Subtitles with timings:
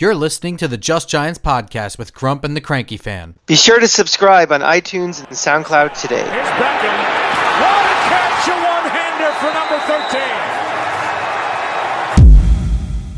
[0.00, 3.34] You're listening to the Just Giants podcast with Grump and the Cranky Fan.
[3.44, 6.22] Be sure to subscribe on iTunes and SoundCloud today.
[6.22, 6.96] Here's Beckham.
[7.60, 9.78] What a catch, a one-hander for number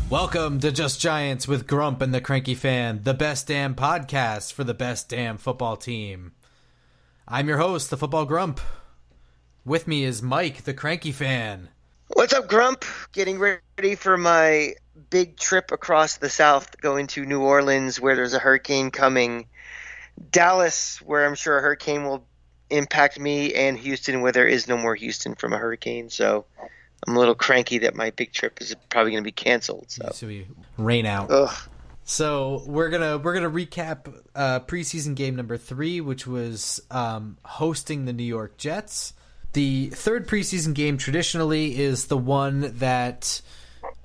[0.01, 0.09] 13.
[0.09, 4.65] Welcome to Just Giants with Grump and the Cranky Fan, the best damn podcast for
[4.65, 6.33] the best damn football team.
[7.29, 8.59] I'm your host, the Football Grump.
[9.63, 11.69] With me is Mike, the Cranky Fan.
[12.07, 12.83] What's up, Grump?
[13.13, 14.73] Getting ready for my
[15.09, 19.47] big trip across the South, going to New Orleans where there's a hurricane coming,
[20.31, 22.25] Dallas where I'm sure a hurricane will
[22.69, 26.09] impact me, and Houston where there is no more Houston from a hurricane.
[26.09, 26.45] So
[27.07, 29.91] I'm a little cranky that my big trip is probably going to be canceled.
[29.91, 30.47] So, we
[30.77, 31.31] rain out.
[31.31, 31.55] Ugh.
[32.05, 38.03] So we're gonna we're gonna recap uh, preseason game number three, which was um, hosting
[38.03, 39.13] the New York Jets.
[39.53, 43.41] The third preseason game traditionally is the one that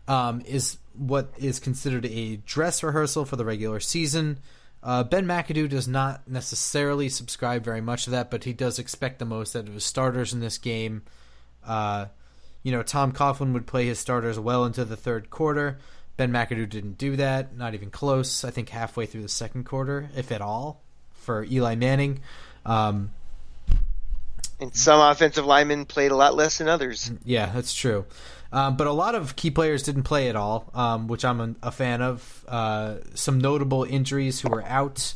[0.09, 4.39] um, is what is considered a dress rehearsal for the regular season.
[4.83, 9.19] Uh, ben McAdoo does not necessarily subscribe very much to that, but he does expect
[9.19, 11.03] the most out of his starters in this game.
[11.67, 12.07] Uh,
[12.63, 15.79] you know, Tom Coughlin would play his starters well into the third quarter.
[16.17, 18.45] Ben McAdoo didn't do that, not even close.
[18.45, 20.81] I think halfway through the second quarter, if at all,
[21.13, 22.21] for Eli Manning.
[22.67, 23.13] Um,
[24.61, 27.13] and some offensive linemen played a lot less than others.
[27.25, 28.07] Yeah, that's true.
[28.53, 31.55] Um, but a lot of key players didn't play at all, um, which I'm a,
[31.69, 32.45] a fan of.
[32.49, 35.15] Uh, some notable injuries who were out.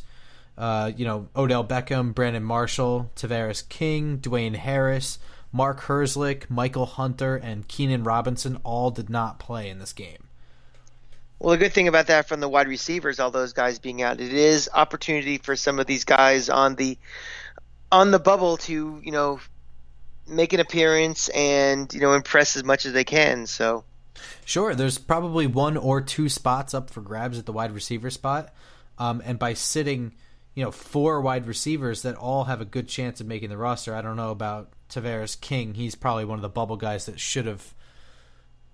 [0.55, 5.17] Uh, you know, Odell Beckham, Brandon Marshall, Tavarres King, Dwayne Harris,
[5.51, 10.27] Mark Herzlich, Michael Hunter, and Keenan Robinson all did not play in this game.
[11.39, 14.21] Well, the good thing about that from the wide receivers, all those guys being out,
[14.21, 16.97] it is opportunity for some of these guys on the
[17.91, 19.39] on the bubble to you know
[20.27, 23.45] make an appearance and you know impress as much as they can.
[23.47, 23.83] So
[24.45, 28.53] sure, there's probably one or two spots up for grabs at the wide receiver spot,
[28.97, 30.13] um, and by sitting
[30.55, 33.95] you know four wide receivers that all have a good chance of making the roster.
[33.95, 35.73] I don't know about Tavarres King.
[35.73, 37.73] He's probably one of the bubble guys that should have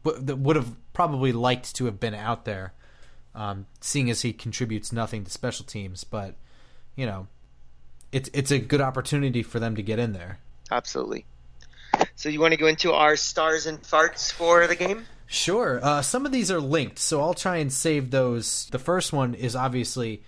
[0.04, 2.74] that would have probably liked to have been out there,
[3.36, 6.04] um, seeing as he contributes nothing to special teams.
[6.04, 6.36] But
[6.96, 7.28] you know,
[8.12, 10.40] it's it's a good opportunity for them to get in there.
[10.72, 11.26] Absolutely.
[12.20, 15.06] So you want to go into our stars and farts for the game?
[15.26, 15.80] Sure.
[15.82, 18.68] Uh, some of these are linked, so I'll try and save those.
[18.72, 20.24] The first one is obviously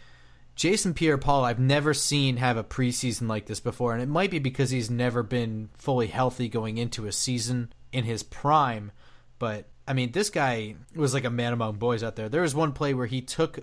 [0.56, 1.44] Jason Pierre-Paul.
[1.44, 4.90] I've never seen have a preseason like this before, and it might be because he's
[4.90, 8.94] never been fully healthy going into a season in his prime.
[9.38, 12.30] But I mean, this guy was like a man among boys out there.
[12.30, 13.60] There was one play where he took,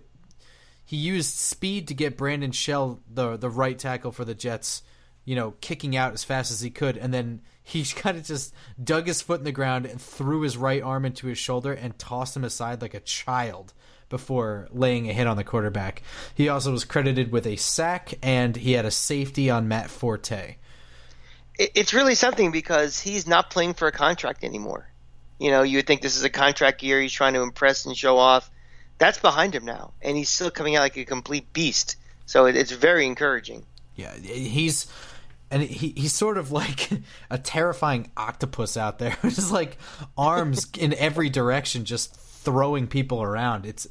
[0.85, 4.83] he used speed to get Brandon Shell, the the right tackle for the Jets,
[5.29, 8.55] you know, kicking out as fast as he could, and then he kind of just
[8.83, 11.99] dug his foot in the ground and threw his right arm into his shoulder and
[11.99, 13.75] tossed him aside like a child
[14.09, 16.01] before laying a hit on the quarterback.
[16.35, 20.57] He also was credited with a sack and he had a safety on Matt Forte.
[21.59, 24.89] It's really something because he's not playing for a contract anymore.
[25.39, 27.03] You know, you would think this is a contract year.
[27.03, 28.51] He's trying to impress and show off.
[28.97, 31.97] That's behind him now, and he's still coming out like a complete beast.
[32.25, 33.67] So it's very encouraging.
[33.99, 34.87] Yeah, he's
[35.51, 36.91] and he he's sort of like
[37.31, 39.79] a terrifying octopus out there, just like
[40.17, 43.67] arms in every direction, just throwing people around.
[43.67, 43.87] It's.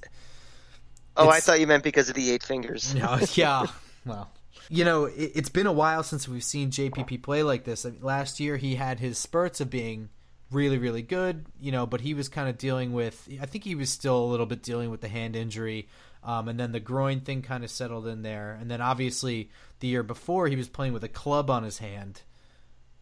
[1.16, 2.94] Oh, it's, I thought you meant because of the eight fingers.
[2.94, 3.66] no, yeah.
[4.06, 4.30] Well,
[4.70, 7.86] you know, it, has been a while since we've seen JPP play like this.
[7.86, 10.10] I mean, last year he had his spurts of being
[10.52, 13.28] really, really good, you know, but he was kind of dealing with.
[13.42, 15.88] I think he was still a little bit dealing with the hand injury.
[16.28, 18.58] Um, and then the groin thing kind of settled in there.
[18.60, 19.50] And then obviously
[19.80, 22.22] the year before he was playing with a club on his hand.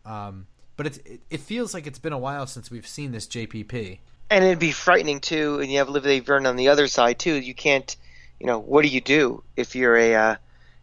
[0.05, 0.45] Um,
[0.77, 3.97] but it, it feels like it's been a while since we've seen this JPP.
[4.29, 5.59] And it'd be frightening too.
[5.59, 7.33] And you have Olivier Vernon on the other side too.
[7.33, 7.95] You can't,
[8.39, 10.35] you know, what do you do if you're a, uh,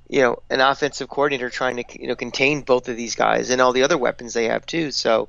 [0.09, 3.61] you know, an offensive coordinator trying to, you know, contain both of these guys and
[3.61, 4.91] all the other weapons they have too.
[4.91, 5.29] So,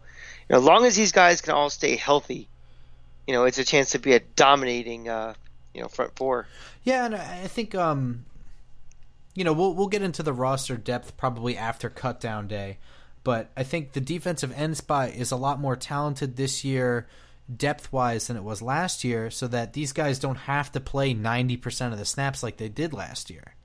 [0.50, 2.48] you know, as long as these guys can all stay healthy,
[3.28, 5.36] you know, it's a chance to be a dominating, uh,
[5.74, 6.48] you know, front four.
[6.84, 8.26] Yeah, and I think um,
[9.36, 12.78] you know we'll we'll get into the roster depth probably after cutdown day,
[13.24, 17.08] but I think the defensive end spot is a lot more talented this year
[17.54, 21.14] depth wise than it was last year, so that these guys don't have to play
[21.14, 23.56] ninety percent of the snaps like they did last year.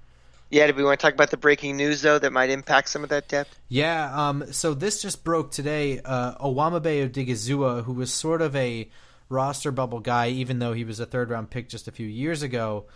[0.51, 3.03] Yeah, do we want to talk about the breaking news though that might impact some
[3.03, 3.59] of that depth?
[3.69, 6.01] Yeah, um, so this just broke today.
[6.03, 8.89] Uh, Owamagbe Odighizuwa, who was sort of a
[9.29, 12.43] roster bubble guy, even though he was a third round pick just a few years
[12.43, 12.87] ago,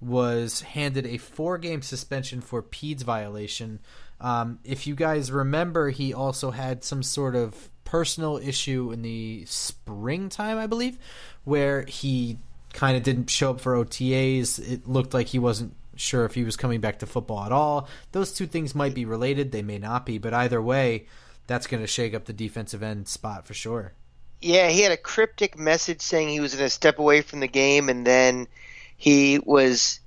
[0.00, 3.80] was handed a four game suspension for PEDS violation.
[4.20, 9.44] Um, if you guys remember, he also had some sort of personal issue in the
[9.46, 10.98] springtime, I believe,
[11.44, 12.38] where he
[12.72, 14.58] kind of didn't show up for OTAs.
[14.58, 17.88] It looked like he wasn't sure if he was coming back to football at all.
[18.12, 21.06] Those two things might be related, they may not be, but either way,
[21.46, 23.92] that's going to shake up the defensive end spot for sure.
[24.44, 27.48] Yeah, he had a cryptic message saying he was going to step away from the
[27.48, 28.46] game, and then
[28.94, 30.00] he was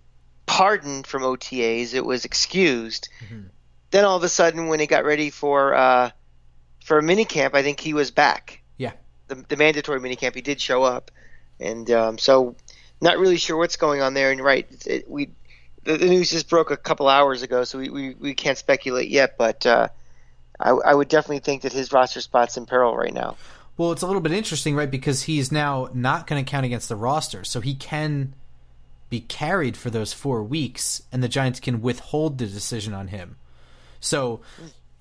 [0.45, 1.95] pardoned from OTAs.
[1.95, 3.09] It was excused.
[3.25, 3.47] Mm-hmm.
[3.89, 6.11] Then all of a sudden, when he got ready for uh,
[6.85, 8.61] for a mini camp, I think he was back.
[8.77, 8.91] Yeah,
[9.27, 11.09] the, the mandatory mini camp, he did show up,
[11.59, 12.55] and um, so
[13.01, 14.29] not really sure what's going on there.
[14.29, 15.29] And right, it, we
[15.83, 19.09] the, the, news just broke a couple hours ago, so we, we, we can't speculate
[19.09, 19.35] yet.
[19.35, 19.87] But uh,
[20.59, 23.35] I, I would definitely think that his roster spot's in peril right now.
[23.77, 24.89] Well, it's a little bit interesting, right?
[24.89, 28.33] Because he's now not going to count against the roster, so he can
[29.09, 33.37] be carried for those four weeks, and the Giants can withhold the decision on him.
[33.99, 34.41] So,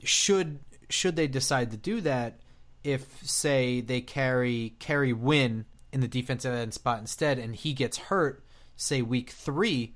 [0.02, 0.58] should
[0.88, 2.38] should they decide to do that,
[2.84, 7.96] if say they carry Kerry Wynn in the defensive end spot instead, and he gets
[7.96, 8.44] hurt,
[8.76, 9.94] say week three,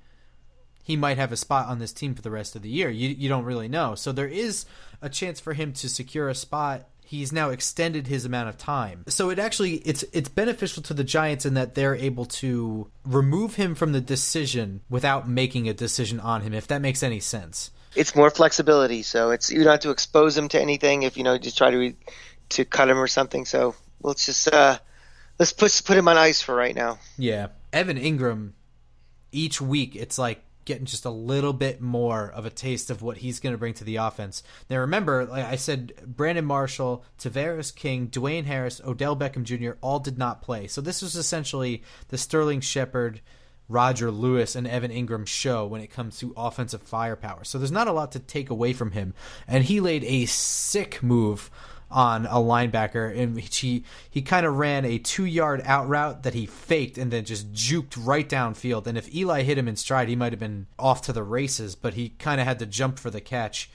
[0.82, 2.90] he might have a spot on this team for the rest of the year.
[2.90, 3.94] You you don't really know.
[3.94, 4.64] So there is
[5.00, 6.88] a chance for him to secure a spot.
[7.10, 9.02] He's now extended his amount of time.
[9.08, 13.56] So it actually it's it's beneficial to the Giants in that they're able to remove
[13.56, 17.72] him from the decision without making a decision on him if that makes any sense.
[17.96, 21.24] It's more flexibility, so it's you don't have to expose him to anything if you
[21.24, 21.94] know just try to
[22.50, 23.44] to cut him or something.
[23.44, 23.74] So
[24.04, 24.78] let's just uh
[25.40, 27.00] let's put put him on ice for right now.
[27.18, 27.48] Yeah.
[27.72, 28.52] Evan Engram
[29.32, 33.16] each week it's like getting just a little bit more of a taste of what
[33.16, 34.44] he's going to bring to the offense.
[34.70, 39.72] Now, remember, like I said, Brandon Marshall, Tavarres King, Dwayne Harris, Odell Beckham Jr.
[39.80, 40.68] all did not play.
[40.68, 43.20] So this was essentially the Sterling Shepard,
[43.68, 47.42] Roger Lewis, and Evan Engram show when it comes to offensive firepower.
[47.42, 49.12] So there's not a lot to take away from him.
[49.48, 51.50] And he laid a sick move
[51.90, 56.34] on a linebacker, and he he kind of ran a two yard out route that
[56.34, 58.86] he faked and then just juked right downfield.
[58.86, 61.74] And if Eli hit him in stride, he might have been off to the races,
[61.74, 63.70] but he kind of had to jump for the catch.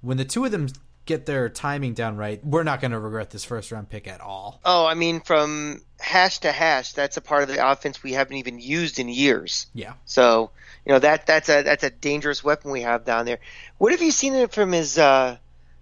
[0.00, 0.68] When the two of them
[1.04, 4.20] get their timing down right, we're not going to regret this first round pick at
[4.20, 4.60] all.
[4.64, 8.36] Oh, I mean, from hash to hash, that's a part of the offense we haven't
[8.36, 9.66] even used in years.
[9.74, 9.94] Yeah.
[10.06, 10.50] So
[10.86, 13.38] you know that that's a that's a dangerous weapon we have down there.
[13.76, 14.96] What have you seen it from his?
[14.96, 15.36] Uh,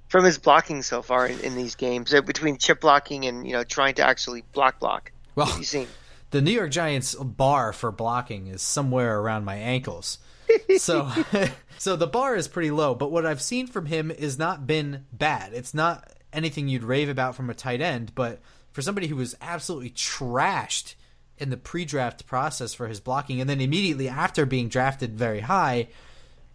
[0.08, 3.52] from his blocking so far in, in these games uh, between chip blocking and you
[3.52, 5.12] know trying to actually block block.
[5.34, 5.86] Well, you seen?
[6.30, 10.18] the New York Giants bar for blocking is somewhere around my ankles.
[10.78, 11.10] so
[11.78, 15.06] so the bar is pretty low, but what I've seen from him is not been
[15.12, 15.52] bad.
[15.52, 18.40] It's not anything you'd rave about from a tight end, but
[18.72, 20.94] for somebody who was absolutely trashed
[21.38, 25.88] in the pre-draft process for his blocking and then immediately after being drafted very high,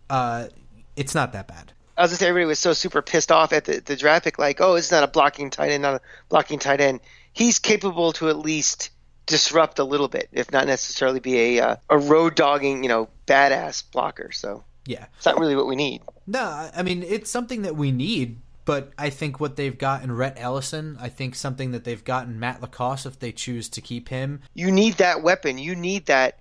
[0.09, 0.47] uh,
[0.95, 1.73] it's not that bad.
[1.97, 4.39] I was gonna say everybody was so super pissed off at the, the draft pick,
[4.39, 7.01] like, oh, it's not a blocking tight end, not a blocking tight end.
[7.33, 8.89] He's capable to at least
[9.25, 13.09] disrupt a little bit, if not necessarily be a uh, a road dogging, you know,
[13.27, 14.31] badass blocker.
[14.31, 16.01] So yeah, it's not really what we need.
[16.25, 20.11] No, I mean it's something that we need, but I think what they've got in
[20.11, 23.81] Rhett Ellison, I think something that they've got in Matt LaCosse if they choose to
[23.81, 24.41] keep him.
[24.53, 25.57] You need that weapon.
[25.57, 26.39] You need that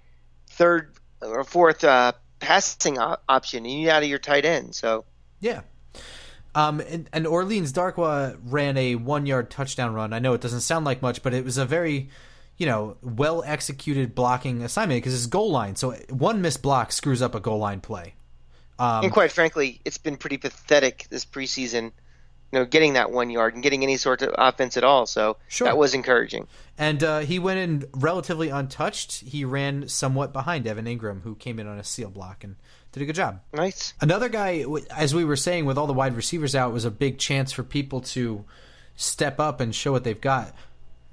[0.49, 3.65] third or fourth uh, passing op- option.
[3.65, 4.75] You need out of your tight end.
[4.75, 5.05] So
[5.43, 5.61] yeah.
[6.55, 10.13] Um, and, and Orleans Darkwa ran a one yard touchdown run.
[10.13, 12.09] I know it doesn't sound like much, but it was a very,
[12.57, 15.77] you know, well executed blocking assignment because it's goal line.
[15.77, 18.15] So one missed block screws up a goal line play.
[18.79, 21.93] Um, and quite frankly, it's been pretty pathetic this preseason.
[22.53, 25.07] You know, getting that one yard and getting any sort of offense at all.
[25.07, 25.65] So sure.
[25.67, 26.47] that was encouraging.
[26.79, 29.21] And uh, he went in relatively untouched.
[29.21, 32.57] He ran somewhat behind Evan Engram, who came in on a seal block and
[32.93, 33.41] did a good job.
[33.53, 33.95] Nice.
[34.01, 37.19] Another guy, as we were saying, with all the wide receivers out, was a big
[37.19, 38.45] chance for people to
[38.97, 40.55] step up and show what they've got.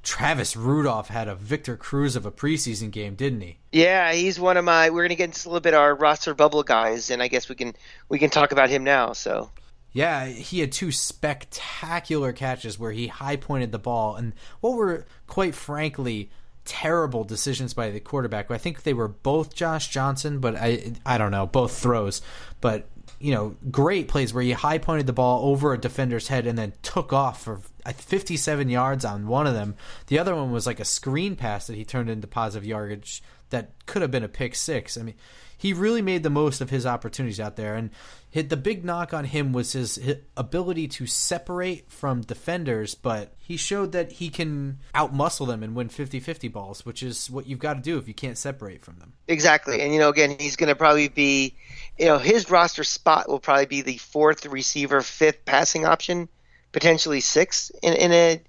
[0.02, 3.58] Travis Rudolph had a Victor Cruz of a preseason game, didn't he?
[3.72, 4.90] Yeah, he's one of my.
[4.90, 7.56] We're gonna get into a little bit our roster bubble guys, and I guess we
[7.56, 7.76] can
[8.08, 9.14] we can talk about him now.
[9.14, 9.50] So.
[9.92, 15.06] Yeah, he had two spectacular catches where he high pointed the ball, and what were
[15.28, 16.30] quite frankly
[16.66, 18.52] terrible decisions by the quarterback.
[18.52, 22.22] I think they were both Josh Johnson, but I I don't know both throws,
[22.62, 22.88] but
[23.20, 26.58] you know great plays where he high pointed the ball over a defender's head and
[26.58, 29.76] then took off for 57 yards on one of them.
[30.08, 33.72] The other one was like a screen pass that he turned into positive yardage that
[33.88, 34.96] could have been a pick six.
[34.96, 35.16] I mean,
[35.60, 37.76] he really made the most of his opportunities out there.
[37.76, 37.90] And
[38.32, 43.58] the big knock on him was his, his ability to separate from defenders, but he
[43.58, 47.74] showed that he can outmuscle them and win 50-50 balls, which is what you've got
[47.74, 49.12] to do if you can't separate from them.
[49.28, 49.82] Exactly.
[49.82, 51.56] And you know, again, he's going to probably be,
[51.98, 56.30] you know, his roster spot will probably be the fourth receiver, fifth passing option,
[56.72, 58.42] potentially sixth in, in a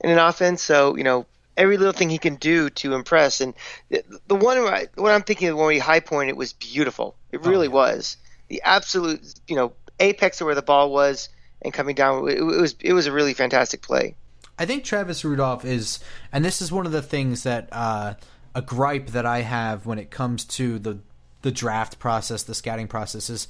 [0.00, 0.62] in an offense.
[0.62, 3.40] So, you know, every little thing he can do to impress.
[3.40, 3.54] And
[3.88, 6.52] the, the one where I, when I'm thinking of when he high point, it was
[6.52, 7.16] beautiful.
[7.32, 7.74] It really yeah.
[7.74, 8.16] was
[8.48, 11.28] the absolute you know apex of where the ball was
[11.62, 12.28] and coming down.
[12.28, 14.14] It, it was it was a really fantastic play.
[14.58, 16.00] I think Travis Rudolph is,
[16.32, 18.14] and this is one of the things that uh,
[18.54, 20.98] a gripe that I have when it comes to the
[21.42, 23.48] the draft process, the scouting process is,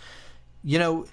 [0.63, 1.07] you know,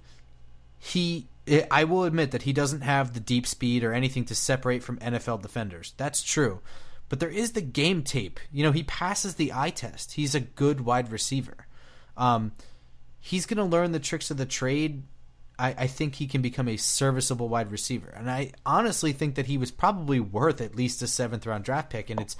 [0.79, 1.27] he.
[1.69, 4.97] I will admit that he doesn't have the deep speed or anything to separate from
[4.99, 5.93] NFL defenders.
[5.97, 6.61] That's true.
[7.13, 8.39] But there is the game tape.
[8.51, 10.13] You know, he passes the eye test.
[10.13, 11.67] He's a good wide receiver.
[12.17, 12.53] Um,
[13.19, 15.03] he's going to learn the tricks of the trade
[15.59, 18.09] I, I, think he can become a serviceable wide receiver.
[18.09, 21.91] And I honestly think that he was probably worth at least a seventh round draft
[21.91, 22.09] pick.
[22.09, 22.35] And it's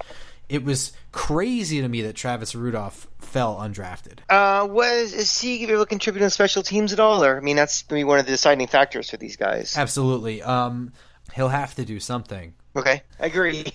[0.50, 4.22] it was crazy to me that Travis Rudolph fell undrafted.
[4.28, 7.24] Uh, was is he able to contribute on special teams at all?
[7.24, 9.78] Or I mean, that's gonna be one of the deciding factors for these guys.
[9.78, 10.42] Absolutely.
[10.42, 10.94] Um,
[11.36, 12.56] he'll have to do something.
[12.76, 13.66] Okay, I agree.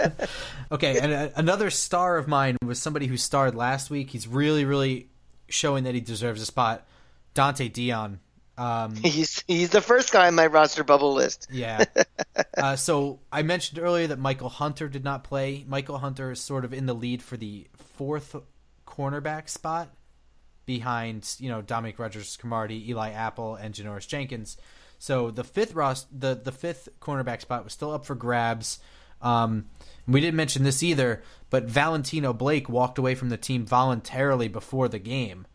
[0.72, 4.10] okay, and a, another star of mine was somebody who starred last week.
[4.10, 5.08] He's really, really
[5.48, 6.86] showing that he deserves a spot.
[7.34, 8.18] Donte Deayon
[8.58, 11.48] um, he's he's the first guy on my roster bubble list.
[11.52, 11.84] yeah.
[12.56, 15.64] Uh, so I mentioned earlier that Michael Hunter did not play.
[15.66, 18.36] Michael Hunter is sort of in the lead for the fourth
[18.86, 19.88] cornerback spot
[20.66, 24.56] behind you know Dominique Rodgers, Cromartie, Eli Apple, and Janoris Jenkins.
[25.02, 28.78] So the fifth Ross, the the fifth cornerback spot was still up for grabs.
[29.20, 29.64] Um,
[30.06, 34.86] we didn't mention this either, but Valentino Blake walked away from the team voluntarily before
[34.86, 35.48] the game.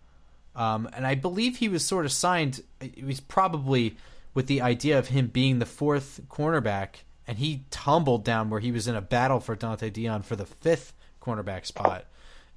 [0.53, 2.61] Um, and I believe he was sort of signed.
[2.81, 3.95] It was probably
[4.33, 8.73] with the idea of him being the fourth cornerback, and he tumbled down where he
[8.73, 12.03] was in a battle for Donte Deayon for the fifth cornerback spot.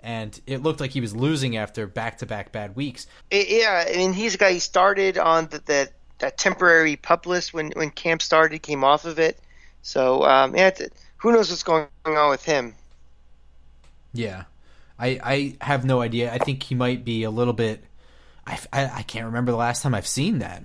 [0.00, 3.06] And it looked like he was losing after back-to-back bad weeks.
[3.30, 4.54] Yeah, I mean he's a guy.
[4.54, 9.04] He started on the, the that temporary pup list when when camp started, came off
[9.04, 9.38] of it.
[9.82, 10.70] So um, yeah,
[11.18, 12.74] who knows what's going on with him?
[14.12, 14.44] Yeah,
[14.98, 16.32] I I have no idea.
[16.32, 17.84] I think he might be a little bit
[18.46, 20.64] I, I, I can't remember the last time I've seen that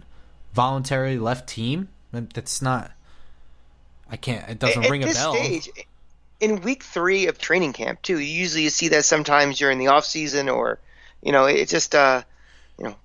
[0.53, 1.89] voluntary left team.
[2.11, 2.91] That's not.
[4.09, 4.47] I can't.
[4.49, 5.35] It doesn't At ring a bell.
[5.35, 5.69] Stage,
[6.39, 9.87] in week three of training camp too, you usually you see that sometimes during the
[9.87, 10.79] off season or,
[11.21, 12.23] you know, it's just uh,
[12.77, 12.95] you know,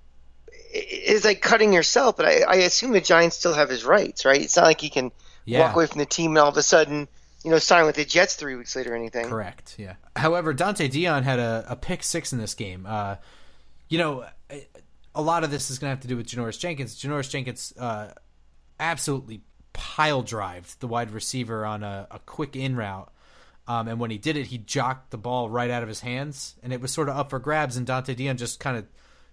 [0.73, 2.17] it's like cutting yourself.
[2.17, 4.41] But I, I assume the Giants still have his rights, right?
[4.41, 5.11] It's not like he can
[5.45, 5.59] yeah.
[5.59, 7.07] walk away from the team and all of a sudden
[7.43, 9.25] you know, sign with the Jets three weeks later or anything.
[9.25, 9.75] Correct.
[9.77, 9.95] Yeah.
[10.15, 12.85] However, Donte Deayon had a, a pick six in this game.
[12.87, 13.15] Uh,
[13.89, 14.25] you know,
[15.15, 17.01] a lot of this is going to have to do with Janoris Jenkins.
[17.01, 18.11] Janoris Jenkins uh,
[18.79, 19.41] absolutely
[19.73, 23.11] pile drived the wide receiver on a, a quick in route.
[23.67, 26.55] Um, and when he did it, he jocked the ball right out of his hands,
[26.63, 27.77] and it was sort of up for grabs.
[27.77, 28.85] And Donte Deayon just kind of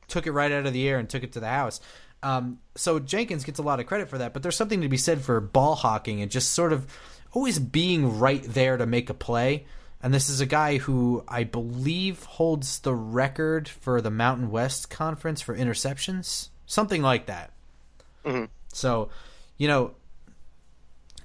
[0.08, 1.80] took it right out of the air and took it to the house.
[2.22, 4.96] Um, so Jenkins gets a lot of credit for that, but there's something to be
[4.96, 6.86] said for ball hawking and just sort of
[7.32, 9.66] always being right there to make a play.
[10.02, 14.90] And this is a guy who I believe holds the record for the Mountain West
[14.90, 17.52] Conference for interceptions, something like that.
[18.24, 18.44] Mm-hmm.
[18.72, 19.10] So,
[19.56, 19.94] you know,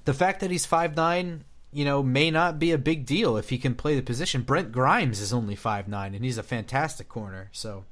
[0.05, 3.49] the fact that he's five nine, you know, may not be a big deal if
[3.49, 4.41] he can play the position.
[4.41, 7.49] Brent Grimes is only five nine, and he's a fantastic corner.
[7.51, 7.85] So,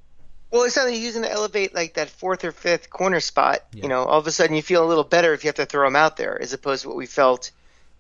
[0.52, 3.60] well, it's something he's going to elevate like that fourth or fifth corner spot.
[3.74, 3.84] Yeah.
[3.84, 5.66] You know, all of a sudden you feel a little better if you have to
[5.66, 7.52] throw him out there, as opposed to what we felt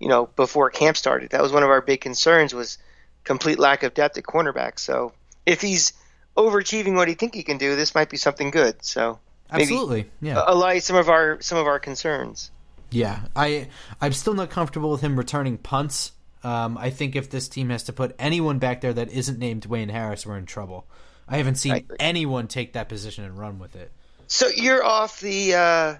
[0.01, 1.29] you know, before camp started.
[1.29, 2.79] That was one of our big concerns was
[3.23, 4.79] complete lack of depth at cornerback.
[4.79, 5.13] So
[5.45, 5.93] if he's
[6.35, 8.83] overachieving what he think he can do, this might be something good.
[8.83, 9.19] So
[9.51, 12.49] absolutely, yeah, allay some of our some of our concerns.
[12.89, 13.67] Yeah, I
[14.01, 16.13] I'm still not comfortable with him returning punts.
[16.43, 19.67] Um, I think if this team has to put anyone back there that isn't named
[19.69, 20.87] Dwayne Harris, we're in trouble.
[21.31, 23.91] I haven't seen I anyone take that position and run with it.
[24.27, 25.95] So you're off the uh,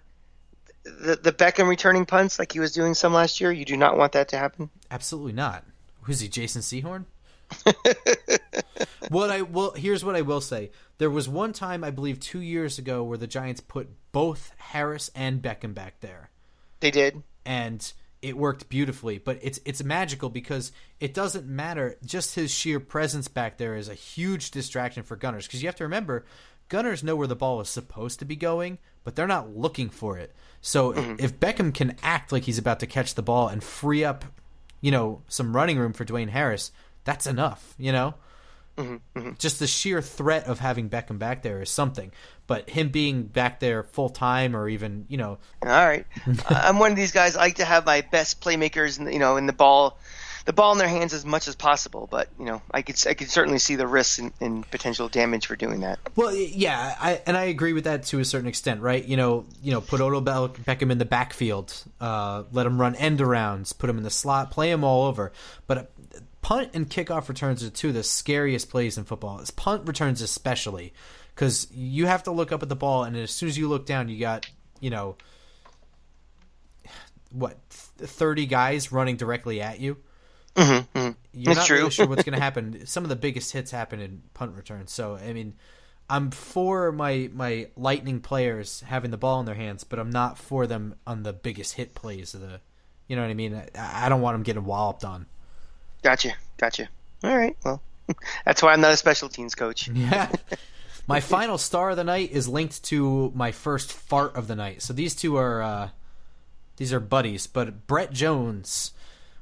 [0.83, 3.51] the the Beckham returning punts like he was doing some last year?
[3.51, 4.69] You do not want that to happen.
[4.91, 5.63] Absolutely not.
[6.01, 6.27] Who's he?
[6.27, 7.05] Jason Sehorn.
[9.09, 10.71] what I well here's what I will say.
[10.97, 15.09] There was one time I believe two years ago where the Giants put both Harris
[15.15, 16.29] and Beckham back there.
[16.81, 17.91] They did, and
[18.22, 19.18] it worked beautifully.
[19.18, 21.98] But it's it's magical because it doesn't matter.
[22.06, 25.75] Just his sheer presence back there is a huge distraction for Gunners because you have
[25.78, 26.25] to remember
[26.72, 30.18] Gunners know where the ball is supposed to be going, but they're not looking for
[30.18, 30.34] it.
[30.62, 31.16] So mm-hmm.
[31.20, 34.24] if Beckham can act like he's about to catch the ball and free up,
[34.80, 36.72] you know, some running room for Dwayne Harris,
[37.04, 38.13] that's enough, you know?
[38.81, 39.19] Mm-hmm.
[39.19, 39.31] Mm-hmm.
[39.38, 42.11] Just the sheer threat of having Beckham back there is something.
[42.47, 45.38] But him being back there full time or even, you know.
[45.63, 46.05] All right.
[46.50, 47.35] I'm one of these guys.
[47.35, 49.97] I like to have my best playmakers, in, you know, in the ball
[50.45, 52.07] the ball in their hands as much as possible.
[52.09, 55.47] But you know, I could I could certainly see the risks and, and potential damage
[55.47, 56.00] for doing that.
[56.15, 59.03] Well, yeah, I, and I agree with that to a certain extent, right?
[59.03, 63.19] You know, you know, put Odell Beckham in the backfield, uh, let him run end
[63.19, 65.31] arounds, put him in the slot, play him all over.
[65.67, 65.83] But uh,
[66.41, 69.39] punt and kickoff returns are two of the scariest plays in football.
[69.39, 70.93] It's punt returns especially
[71.36, 73.86] because you have to look up at the ball, and as soon as you look
[73.86, 74.48] down, you got
[74.79, 75.15] you know
[77.31, 79.98] what thirty guys running directly at you.
[80.55, 81.12] Mm-hmm, mm-hmm.
[81.33, 81.77] You're That's not true.
[81.77, 82.86] really sure what's going to happen.
[82.86, 84.91] Some of the biggest hits happen in punt returns.
[84.91, 85.53] So I mean,
[86.10, 90.38] I'm for my my lightning players having the ball in their hands, but I'm not
[90.38, 92.60] for them on the biggest hit plays of the.
[93.07, 93.55] You know what I mean?
[93.55, 95.25] I, I don't want them getting walloped on.
[96.01, 96.89] Gotcha, gotcha.
[97.24, 97.81] All right, well,
[98.46, 99.89] that's why I'm not a special teams coach.
[99.93, 100.31] Yeah.
[101.08, 104.81] my final star of the night is linked to my first fart of the night.
[104.81, 105.89] So these two are uh,
[106.77, 108.93] these are buddies, but Brett Jones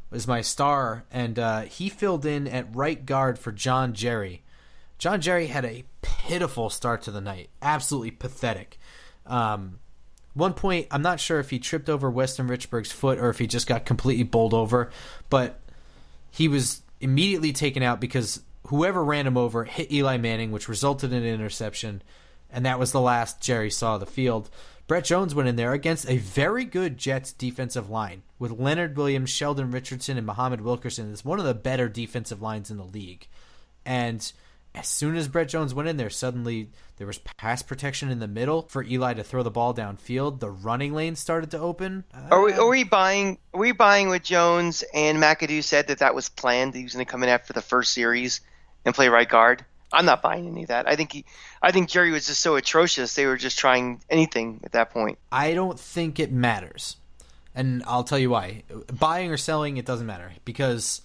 [0.10, 4.42] was my star, and uh, he filled in at right guard for John Jerry.
[4.98, 8.78] John Jerry had a pitiful start to the night, absolutely pathetic.
[9.26, 9.80] Um,
[10.34, 13.48] one point, I'm not sure if he tripped over Weston Richburg's foot or if he
[13.48, 14.90] just got completely bowled over,
[15.30, 15.60] but
[16.32, 21.12] he was immediately taken out because whoever ran him over hit Eli Manning, which resulted
[21.12, 22.02] in an interception,
[22.52, 24.50] and that was the last Jerry saw of the field.
[24.88, 29.30] Brett Jones went in there against a very good Jets defensive line with Leonard Williams,
[29.30, 31.12] Sheldon Richardson, and Muhammad Wilkerson.
[31.12, 33.28] It's one of the better defensive lines in the league.
[33.86, 34.32] And
[34.76, 38.28] as soon as Brett Jones went in there, suddenly there was pass protection in the
[38.28, 40.40] middle for Eli to throw the ball downfield.
[40.40, 42.04] The running lane started to open.
[42.30, 43.40] Are we, uh, are we buying?
[43.54, 46.76] Are we buying with Jones and McAdoo said that that was planned?
[46.76, 48.42] He was going to come in after the first series
[48.86, 49.66] and play right guard.
[49.92, 50.88] I'm not buying any of that.
[50.88, 51.26] I think he,
[51.62, 53.16] I think Jerry was just so atrocious.
[53.16, 55.18] They were just trying anything at that point.
[55.32, 56.98] I don't think it matters.
[57.56, 58.64] And I'll tell you why.
[58.94, 60.32] Buying or selling, it doesn't matter.
[60.46, 61.02] Because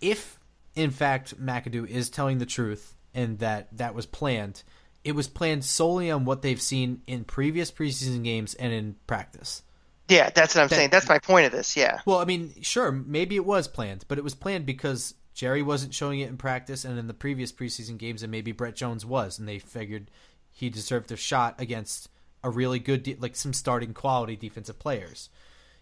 [0.00, 0.37] if,
[0.78, 4.62] in fact, McAdoo is telling the truth and that that was planned,
[5.02, 9.62] it was planned solely on what they've seen in previous preseason games and in practice.
[10.08, 10.90] Yeah, that's what I'm saying.
[10.90, 11.76] That's my point of this.
[11.76, 12.00] Yeah.
[12.06, 15.94] Well, I mean, sure, maybe it was planned, but it was planned because Jerry wasn't
[15.94, 19.38] showing it in practice and in the previous preseason games, and maybe Brett Jones was,
[19.38, 20.10] and they figured
[20.50, 22.08] he deserved a shot against
[22.44, 25.28] a really good, de- like some starting quality defensive players.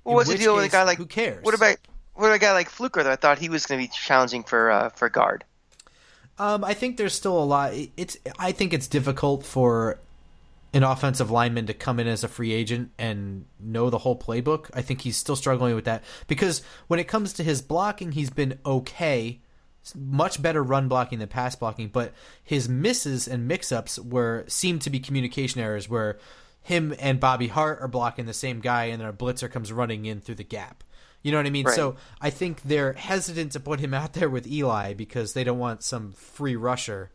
[0.04, 1.44] Well, what's the deal with a guy like who cares?
[1.44, 1.76] What about
[2.16, 4.70] what a guy like Fluker that I thought he was going to be challenging for
[4.70, 5.44] uh, for guard?
[6.38, 7.72] Um, I think there's still a lot.
[7.96, 9.98] It's I think it's difficult for
[10.72, 14.70] an offensive lineman to come in as a free agent and know the whole playbook.
[14.74, 18.30] I think he's still struggling with that because when it comes to his blocking, he's
[18.30, 19.40] been okay,
[19.94, 21.88] much better run blocking than pass blocking.
[21.88, 26.18] But his misses and mix-ups were seem to be communication errors where
[26.62, 30.04] him and Bobby Hart are blocking the same guy, and then a blitzer comes running
[30.04, 30.82] in through the gap.
[31.26, 31.66] You know what I mean?
[31.66, 31.74] Right.
[31.74, 35.58] So I think they're hesitant to put him out there with Eli because they don't
[35.58, 37.10] want some free rusher.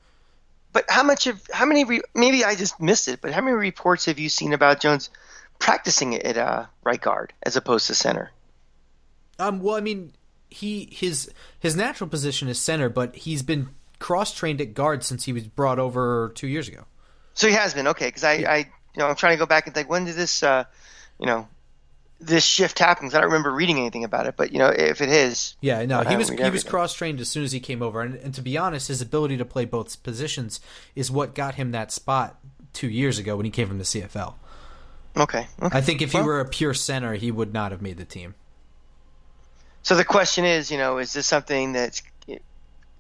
[0.74, 1.86] But how much of how many?
[1.86, 3.22] Re, maybe I just missed it.
[3.22, 5.10] But how many reports have you seen about Jones
[5.60, 8.32] practicing at uh, right guard as opposed to center?
[9.40, 10.12] Um, well, I mean,
[10.50, 13.70] he his his natural position is center, but he's been
[14.00, 16.84] cross trained at guard since he was brought over two years ago.
[17.34, 18.66] So he has been okay because I, I, you
[18.98, 20.66] know, I'm trying to go back and think when did this, uh,
[21.18, 21.48] you know,
[22.22, 23.10] this shift happen?
[23.10, 24.36] 'Cause I don't remember reading anything about it.
[24.38, 27.28] But you know, if it is, Yeah, no, he was he was cross trained as
[27.30, 30.02] soon as he came over, and, and to be honest, his ability to play both
[30.04, 30.60] positions
[30.96, 32.38] is what got him that spot
[32.74, 34.36] two years ago when he came from the CFL.
[35.18, 35.48] okay.
[35.62, 35.78] okay.
[35.78, 38.36] I think if he were a pure center, he would not have made the team.
[39.84, 42.02] So the question is, you know, is this something that's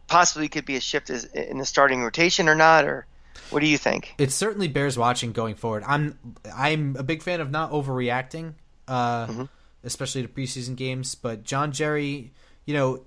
[0.07, 3.05] possibly could be a shift in the starting rotation or not, or
[3.49, 4.13] what do you think?
[4.17, 5.83] It certainly bears watching going forward.
[5.87, 6.17] I'm
[6.53, 8.55] I'm a big fan of not overreacting,
[8.91, 9.43] uh, Mm-hmm.
[9.83, 11.15] especially the preseason games.
[11.15, 12.31] But John Jerry,
[12.65, 13.03] you know,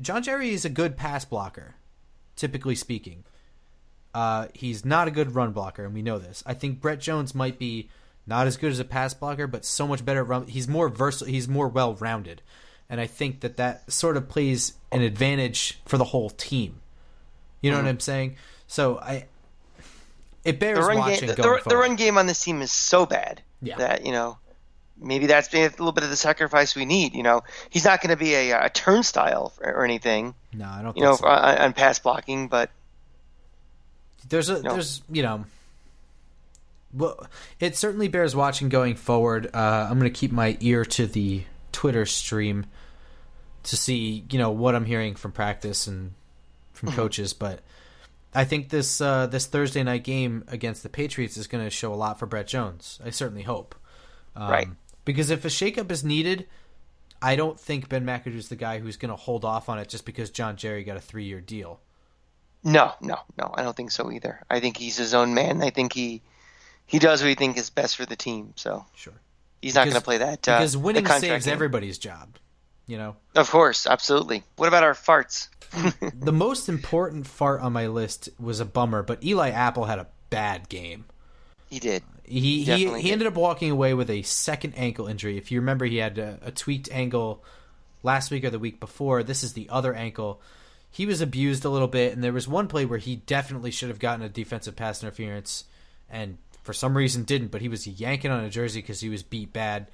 [0.00, 1.74] John Jerry is a good pass blocker,
[2.36, 3.24] typically speaking.
[4.14, 6.42] Uh, he's not a good run blocker, and we know this.
[6.46, 7.90] I think Brett Jones might be
[8.26, 10.20] not as good as a pass blocker, but so much better.
[10.20, 11.26] at Run- he's more versatile.
[11.32, 12.40] He's more well rounded,
[12.88, 16.80] and I think that that sort of plays an advantage for the whole team.
[17.60, 18.36] You know what I'm saying?
[18.66, 19.26] So I,
[20.44, 20.82] it bears Mm-hmm.
[20.82, 23.42] The run watching game, the, the, the run game on this team is so bad
[23.60, 23.76] Yeah.
[23.76, 24.38] that you know
[24.98, 27.14] maybe that's been a little bit of the sacrifice we need.
[27.14, 30.34] You know, he's not going to be a, a turnstile or, anything.
[30.52, 30.96] no, I don't.
[30.96, 31.26] You think know, so.
[31.26, 32.70] on, on pass blocking, but
[34.28, 34.72] there's a no.
[34.72, 35.44] there's you know
[36.92, 37.26] well
[37.60, 41.42] it certainly bears watching going forward uh, i'm going to keep my ear to the
[41.72, 42.66] twitter stream
[43.62, 46.12] to see you know what i'm hearing from practice and
[46.72, 46.96] from Mm-hmm.
[46.96, 47.60] coaches but
[48.34, 51.92] i think this uh, this thursday night game against the patriots is going to show
[51.92, 53.74] a lot for brett jones i certainly hope
[54.34, 54.68] um, Right.
[55.06, 56.46] Because if a shakeup is needed
[57.22, 59.88] I don't think Ben McAdoo is the guy who's going to hold off on it
[59.88, 61.80] just because John Jerry got a three year deal.
[62.62, 63.54] No, no, no.
[63.54, 64.44] I don't think so either.
[64.50, 65.62] I think he's his own man.
[65.62, 66.22] I think he
[66.84, 68.52] he does what he thinks is best for the team.
[68.56, 69.14] So Sure.
[69.62, 70.46] he's not going to play that.
[70.48, 71.52] Uh, Because winning saves game.
[71.54, 72.36] everybody's job.
[72.86, 74.44] You know, Of course, absolutely.
[74.56, 75.48] What about our farts?
[76.20, 80.06] the most important fart on my list was a bummer, but Eli Apple had a
[80.30, 81.06] bad game.
[81.68, 82.04] He did.
[82.28, 85.38] He he, Definitely he ended up walking away with a second ankle injury.
[85.38, 87.42] If you remember, he had a, a tweaked ankle
[88.02, 89.22] last week or the week before.
[89.22, 90.40] This is the other ankle.
[90.90, 93.90] He was abused a little bit, and there was one play where he definitely should
[93.90, 95.64] have gotten a defensive pass interference,
[96.08, 97.48] and for some reason didn't.
[97.50, 99.88] But he was yanking on a jersey because he was beat bad.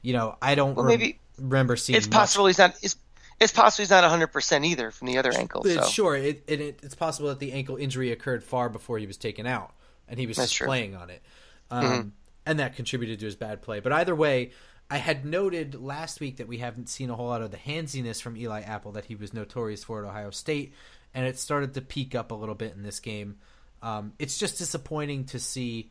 [0.00, 1.96] You know, I don't Well, rem- maybe remember seeing.
[1.96, 2.74] It's much- possible he's not.
[2.82, 2.96] It's,
[3.40, 5.62] it's possible he's not 100 percent either from the other ankle.
[5.64, 9.06] So Sure, it, it, it, it's possible that the ankle injury occurred far before he
[9.06, 9.72] was taken out,
[10.08, 10.66] and he was That's just true.
[10.66, 11.22] playing on it,
[11.70, 12.12] um,
[12.46, 13.80] and that contributed to his bad play.
[13.80, 14.52] But either way,
[14.90, 18.20] I had noted last week that we haven't seen a whole lot of the handsiness
[18.20, 20.72] from Eli Apple that he was notorious for at Ohio State,
[21.14, 23.36] and it started to peak up a little bit in this game.
[23.82, 25.90] Um, it's just disappointing to see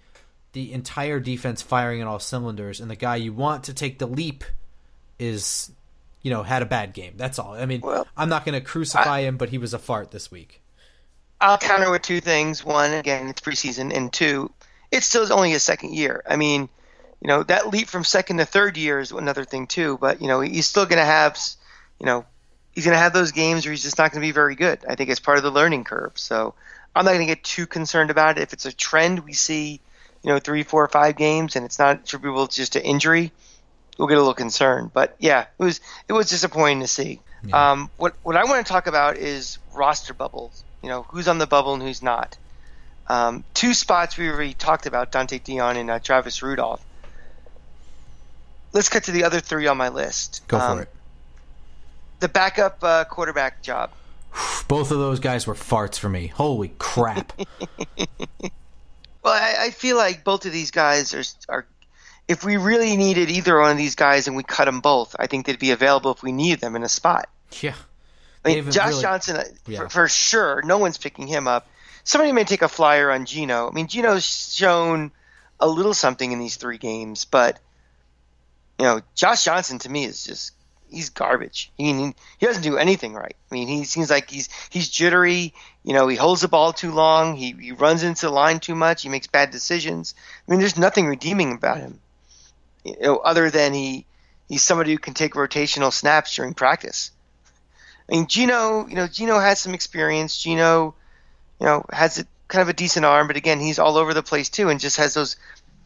[0.54, 4.08] the entire defense firing on all cylinders, and the guy you want to take the
[4.08, 4.44] leap
[5.20, 5.72] is,
[6.24, 7.14] you know, had a bad game.
[7.18, 7.54] That's all.
[7.54, 10.32] I mean, Well, I'm not going to crucify him, but he was a fart this
[10.32, 10.62] week.
[11.40, 12.66] I'll counter with two things.
[12.66, 14.52] One, again, it's preseason, and two,
[14.92, 16.24] it's still only his second year.
[16.28, 16.70] I mean,
[17.22, 19.98] you know, that leap from second to third year is another thing too.
[20.00, 21.38] But you know, he's still going to have,
[22.00, 22.26] you know,
[22.72, 24.80] he's going to have those games where he's just not going to be very good.
[24.88, 26.14] I think it's part of the learning curve.
[26.16, 26.54] So
[26.96, 28.42] I'm not going to get too concerned about it.
[28.42, 29.80] If it's a trend we see,
[30.24, 33.32] you know, three, four, five games, and it's not attributable to just to injury,
[33.98, 34.92] we'll get a little concerned.
[34.94, 37.22] But yeah, it was it was disappointing to see.
[37.54, 40.64] Um, what what I want to talk about is roster bubbles.
[40.84, 42.38] You know, who's on the bubble and who's not.
[43.10, 46.84] Um, two spots we already talked about: Donte Deayon and uh, Travis Rudolph.
[48.74, 50.44] Let's cut to the other three on my list.
[50.48, 50.90] Go for Um, it.
[52.20, 53.92] The backup uh, quarterback job.
[54.68, 56.28] Both of those guys were farts for me.
[56.28, 57.34] Holy crap.
[59.24, 61.66] Well, I, I feel like both of these guys are are.
[62.30, 65.28] If we really needed either one of these guys and we cut them both, I
[65.28, 67.28] think they'd be available if we needed them in a spot.
[67.62, 67.74] yeah.
[68.46, 69.80] I mean, Josh really- Johnson, uh, Yeah.
[69.80, 71.68] for, for sure, no one's picking him up.
[72.08, 73.68] Somebody may take a flyer on Geno.
[73.68, 75.12] I mean, Geno's shown
[75.60, 77.60] a little something in these three games, but
[78.80, 80.54] you know, Josh Johnson to me is just
[80.90, 81.70] he's garbage.
[81.76, 83.36] He he doesn't do anything right.
[83.52, 85.54] I mean, he seems like he's he's jittery.
[85.84, 87.36] You know, he holds the ball too long.
[87.36, 89.04] He he runs into the line too much.
[89.04, 90.16] He makes bad decisions.
[90.48, 92.00] I mean, there's nothing redeeming about him.
[92.86, 94.06] You know, other than he
[94.48, 97.12] he's somebody who can take rotational snaps during practice.
[98.10, 100.42] I mean, Geno, you know, Geno has some experience.
[100.42, 100.96] Geno,
[101.60, 104.24] you know, has a, kind of a decent arm, but again, he's all over the
[104.24, 105.36] place too, and just has those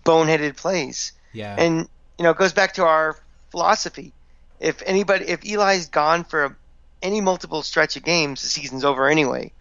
[0.06, 1.14] boneheaded plays.
[1.34, 1.56] Yeah.
[1.58, 3.18] And you know, it goes back to our
[3.50, 4.14] philosophy.
[4.60, 6.56] If anybody, if Eli's gone for
[7.02, 9.52] any multiple stretch of games, the season's over anyway.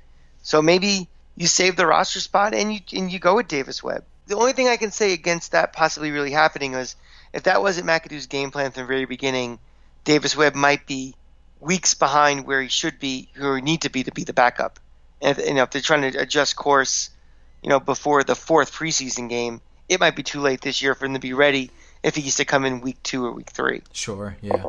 [0.43, 4.05] So maybe you save the roster spot and you and you go with Davis Webb.
[4.27, 6.97] The only thing I can say against that possibly really happening is
[7.33, 9.59] if that wasn't McAdoo's game plan from the very beginning,
[10.05, 11.15] Davis Webb might be
[11.61, 14.79] weeks behind where he should be, where he need to be to be the backup.
[15.21, 17.11] And if, you know, if they're trying to adjust course,
[17.63, 21.07] you know, before the fourth preseason game, it might be too late this year for
[21.07, 21.71] him to be ready
[22.03, 23.83] if he used to come in week two or week three.
[23.93, 24.65] Sure, yeah.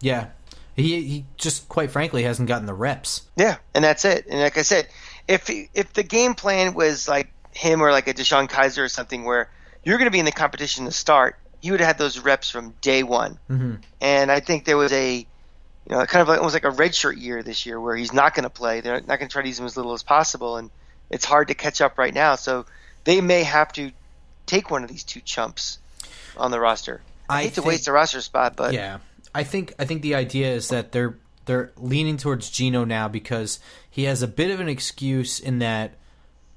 [0.00, 0.26] Yeah.
[0.76, 3.22] He he just quite frankly hasn't gotten the reps.
[3.36, 4.26] Yeah, and that's it.
[4.30, 4.88] And like I said,
[5.26, 8.88] if he- if the game plan was like him or like a DeShone Kizer or
[8.88, 9.50] something where
[9.84, 12.48] you're going to be in the competition to start, he would have had those reps
[12.50, 13.38] from day one.
[13.50, 13.74] Mm-hmm.
[14.00, 15.26] And I think there was a,
[15.90, 18.36] you know, kind of like almost like a redshirt year this year where he's not
[18.36, 18.80] going to play.
[18.80, 20.70] They're not going to try to use him as little as possible, and
[21.10, 22.36] it's hard to catch up right now.
[22.36, 22.64] So
[23.02, 23.90] they may have to
[24.46, 25.78] take one of these two chumps
[26.36, 27.02] on the roster.
[27.28, 28.98] I, I hate to waste a roster spot, but Yeah,
[29.34, 33.58] I think I think the idea is that they're they're leaning towards Geno now because
[33.90, 35.94] he has a bit of an excuse in that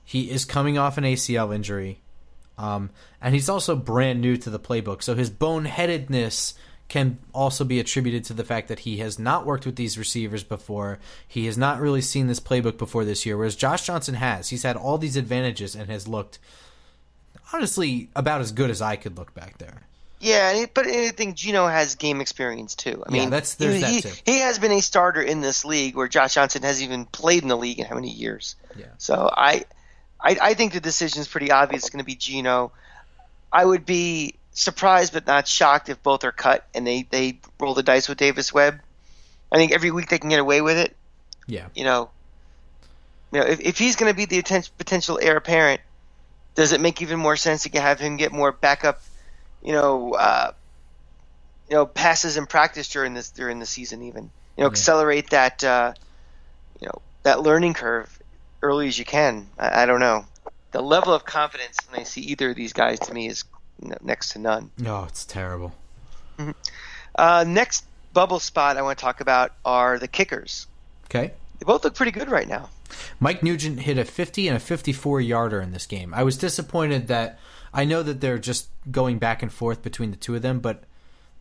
[0.04, 2.02] he is coming off an ACL injury,
[2.60, 5.02] um, and he's also brand new to the playbook.
[5.02, 6.54] So his boneheadedness
[6.90, 10.44] can also be attributed to the fact that he has not worked with these receivers
[10.44, 11.00] before.
[11.28, 14.50] He has not really seen this playbook before this year, whereas Josh Johnson has.
[14.50, 16.38] He's had all these advantages and has looked
[17.54, 19.82] honestly about as good as I could look back there.
[20.20, 23.04] Yeah, but I think Geno has game experience too.
[23.06, 24.12] I Yeah, mean, that's- there's he, that he, too.
[24.26, 27.50] he has been a starter in this league where Josh Johnson has even played in
[27.50, 28.56] the league in how many years?
[28.78, 28.86] Yeah.
[29.00, 29.66] So I,
[30.22, 31.84] I, I think the decision is pretty obvious.
[31.84, 32.72] It's going to be Geno.
[33.52, 37.74] I would be surprised but not shocked if both are cut and they they roll
[37.74, 38.80] the dice with Davis Webb.
[39.52, 40.96] I think every week they can get away with it.
[41.48, 41.68] Yeah.
[41.76, 42.10] You know,
[43.32, 44.42] you know if, if he's going to be the
[44.78, 45.82] potential heir apparent,
[46.56, 49.02] does it make even more sense to have him get more backup?
[49.62, 50.52] You know, uh,
[51.70, 55.64] you know passes in practice during this during the season even you know accelerate that
[55.64, 55.94] uh,
[56.80, 58.20] you know that learning curve
[58.62, 59.48] early as you can.
[59.58, 60.26] I, I don't know
[60.72, 63.44] the level of confidence when I see either of these guys to me is
[64.02, 64.72] next to none.
[64.78, 65.74] No, it's terrible.
[67.16, 70.68] Uh, next bubble spot I want to talk about are the kickers.
[71.06, 71.34] Okay.
[71.60, 72.70] They both look pretty good right now.
[73.20, 76.14] Mike Nugent hit a 50 and a 54 yarder in this game.
[76.14, 77.40] I was disappointed that
[77.74, 80.84] I know that they're just going back and forth between the two of them, but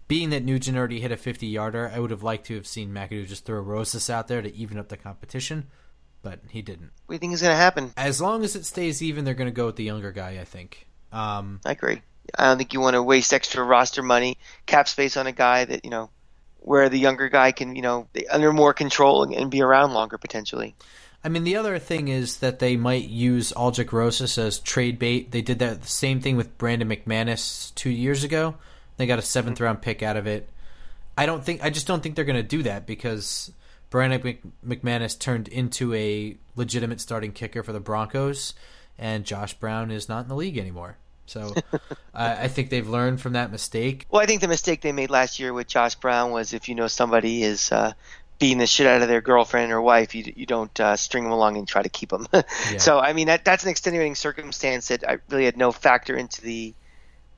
[0.09, 2.93] being that Nugent already hit a 50 yarder, I would have liked to have seen
[2.93, 5.69] McAdoo just throw Rosas out there to even up the competition,
[6.23, 6.91] but he didn't.
[7.07, 7.93] What do you think is going to happen?
[7.97, 10.45] As long as it stays even, they're going to go with the younger guy, I
[10.45, 10.87] think.
[11.13, 12.03] Um, I agree.
[12.37, 15.65] I don't think you want to waste extra roster money, cap space on a guy
[15.65, 16.11] that you know,
[16.61, 20.75] where the younger guy can you know under more control and, be around longer potentially.
[21.25, 25.31] I mean, the other thing is that they might use Aldrich Rosas as trade bait.
[25.31, 28.57] They did that the same thing with Brandon McManus two years ago.
[28.97, 29.27] They got a mm-hmm.
[29.27, 30.49] seventh round pick out of it.
[31.17, 31.63] I don't think.
[31.63, 33.53] I just don't think they're going to do that because
[33.91, 38.55] Brandon Mc, McManus turned into a legitimate starting kicker for the Broncos,
[38.99, 40.97] and Josh Brown is not in the league anymore.
[41.27, 41.55] So
[42.15, 44.07] I I think they've learned from that mistake.
[44.11, 46.75] Well, I think the mistake they made last year with Josh Brown was if you
[46.75, 47.93] know somebody is uh,
[48.39, 51.33] beating the shit out of their girlfriend or wife, you you don't uh, string them
[51.33, 52.27] along and try to keep them.
[52.79, 56.43] So I mean that that's an extenuating circumstance that I really had no factor into
[56.43, 56.75] the,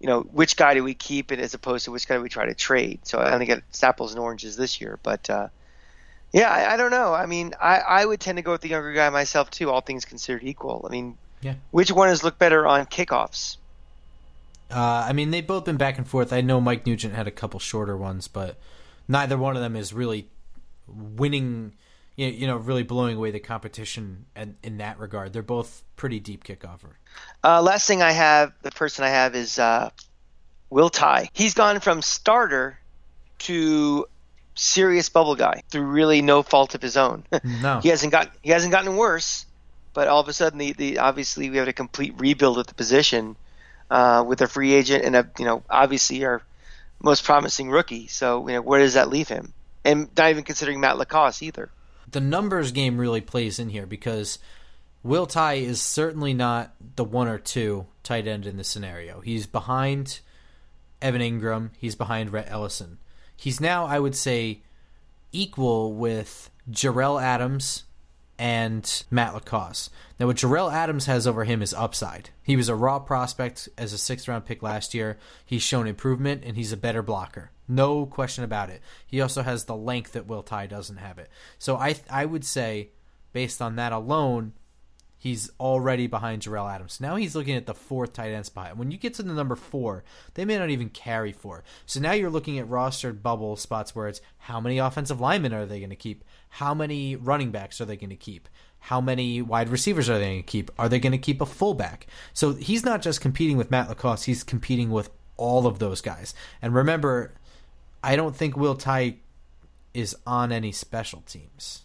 [0.00, 2.28] you know, which guy do we keep it as opposed to which guy do we
[2.28, 3.00] try to trade.
[3.04, 5.28] So I think it's apples and oranges this year, but.
[5.30, 5.48] Uh,
[6.32, 7.14] yeah, I, I don't know.
[7.14, 9.82] I mean, I, I would tend to go with the younger guy myself too, all
[9.82, 10.84] things considered equal.
[10.84, 11.54] I mean, Yeah.
[11.70, 13.56] which one has looked better on kickoffs?
[14.70, 16.32] Uh, I mean, they've both been back and forth.
[16.32, 18.58] I know Mike Nugent had a couple shorter ones, but
[19.08, 20.28] neither one of them is really
[20.86, 21.74] winning.
[22.16, 25.32] You know, you know really blowing away the competition in, in that regard.
[25.32, 26.94] They're both pretty deep kickoffer.
[27.42, 29.90] Uh, last thing I have, the person I have is uh,
[30.70, 31.28] Will Tye.
[31.32, 32.78] He's gone from starter
[33.40, 34.06] to
[34.54, 37.24] serious bubble guy through really no fault of his own.
[37.44, 39.46] No, he hasn't got he hasn't gotten worse,
[39.92, 42.74] but all of a sudden the, the obviously we have a complete rebuild at the
[42.74, 43.36] position
[43.90, 46.42] uh, with a free agent and a you know obviously our
[47.02, 48.06] most promising rookie.
[48.06, 49.52] So you know where does that leave him?
[49.84, 51.70] And not even considering Matt LaCosse either.
[52.10, 54.38] the numbers game really plays in here because
[55.02, 59.20] Will Tye is certainly not the one or two tight end in this scenario.
[59.20, 60.20] He's behind
[61.02, 61.70] Evan Engram.
[61.78, 62.98] He's behind Rhett Ellison.
[63.36, 64.60] He's now, I would say,
[65.32, 67.83] equal with Jerell Adams
[68.38, 69.90] and Matt LaCosse.
[70.18, 72.30] Now, what Jerell Adams has over him is upside.
[72.42, 75.18] He was a raw prospect as a sixth round pick last year.
[75.44, 77.50] He's shown improvement, and he's a better blocker.
[77.68, 78.82] No question about it.
[79.06, 81.30] He also has the length that Will Tye doesn't have it.
[81.58, 82.90] So I I would say,
[83.32, 84.52] based on that alone,
[85.16, 87.00] he's already behind Jerell Adams.
[87.00, 88.76] Now he's looking at the fourth tight end spot.
[88.76, 91.64] When you get to the number four, they may not even carry four.
[91.86, 95.64] So now you're looking at rostered bubble spots where it's how many offensive linemen are
[95.64, 96.24] they going to keep?
[96.54, 98.48] How many running backs are they going to keep?
[98.78, 100.70] How many wide receivers are they going to keep?
[100.78, 102.06] Are they going to keep a fullback?
[102.32, 106.32] So he's not just competing with Matt LaCosse, he's competing with all of those guys.
[106.62, 107.32] And remember,
[108.04, 109.16] I don't think Will Tye
[109.94, 111.82] is on any special teams.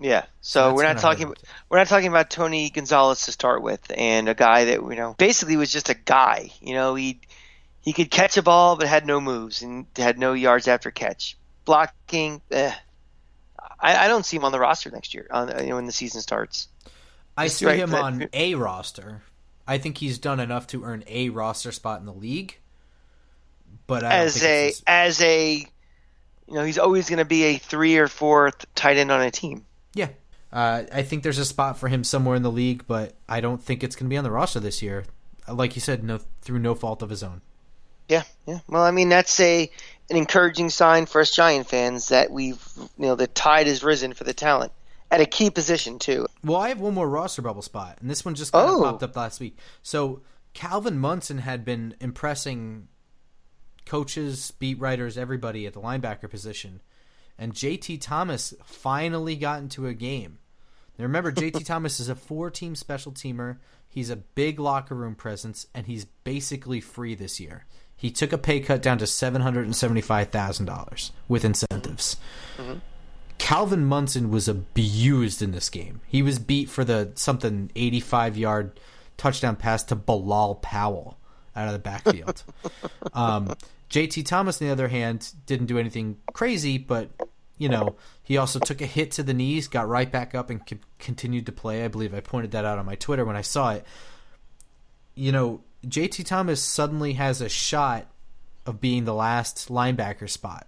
[0.00, 0.24] Yeah.
[0.40, 1.42] So That's we're not talking hurt.
[1.68, 5.14] we're not talking about Tony Gonzalez to start with and a guy that you know
[5.18, 6.50] basically was just a guy.
[6.60, 7.20] You know, he
[7.80, 11.36] he could catch a ball but had no moves and had no yards after catch.
[11.64, 12.72] Blocking, eh.
[13.80, 15.26] I, I don't see him on the roster next year.
[15.30, 16.68] On you know, when the season starts.
[17.36, 19.22] I see right, him on a roster.
[19.66, 22.58] I think he's done enough to earn a roster spot in the league.
[23.86, 27.56] But I as a his- as a you know he's always going to be a
[27.58, 29.64] three or fourth tight end on a team.
[29.94, 30.08] yeah,
[30.52, 33.62] uh, I think there's a spot for him somewhere in the league, but I don't
[33.62, 35.04] think it's going to be on the roster this year.
[35.48, 37.40] Like you said, no through no fault of his own.
[38.08, 38.60] Yeah, yeah.
[38.68, 39.70] Well, I mean that's a
[40.10, 42.62] an encouraging sign for us Giant fans that we've
[42.98, 44.72] you know the tide has risen for the talent
[45.10, 46.26] at a key position too.
[46.44, 48.82] Well, I have one more roster bubble spot, and this one just kind of Oh.
[48.82, 49.56] popped up last week.
[49.82, 52.88] So Calvin Munson had been impressing
[53.86, 56.80] coaches, beat writers, everybody at the linebacker position,
[57.38, 60.38] and JT Thomas finally got into a game.
[60.98, 63.58] Now remember, JT Thomas is a four-team special teamer.
[63.88, 67.66] He's a big locker room presence, and he's basically free this year.
[68.04, 72.18] He took a pay cut down to seven hundred and seventy-five thousand dollars with incentives.
[73.38, 76.02] Calvin Munson was abused in this game.
[76.06, 78.78] He was beat for the something 85 yard
[79.16, 81.16] touchdown pass to Bilal Powell
[81.56, 82.44] out of the backfield.
[83.14, 83.54] um,
[83.88, 87.08] JT Thomas, on the other hand, didn't do anything crazy, but
[87.56, 90.60] you know he also took a hit to the knees, got right back up, and
[90.68, 91.86] c- continued to play.
[91.86, 93.86] I believe I pointed that out on my Twitter when I saw it.
[95.14, 98.06] You know, JT Thomas suddenly has a shot
[98.66, 100.66] of being the last linebacker spot.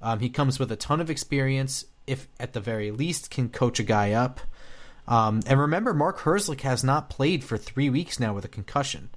[0.00, 1.84] Um, he comes with a ton of experience.
[2.06, 4.40] If at the very least can coach a guy up.
[5.08, 9.10] Um, and remember, Mark Herzlich has not played for three weeks now with a concussion.